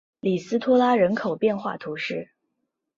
[0.19, 2.31] 里斯托拉人口变化图示